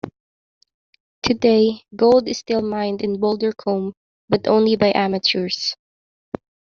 Today, 1.21 1.83
gold 1.95 2.27
is 2.27 2.39
still 2.39 2.63
mined 2.63 3.03
in 3.03 3.17
Bouldercombe, 3.19 3.93
but 4.29 4.47
only 4.47 4.75
by 4.75 4.91
amateurs. 4.95 5.75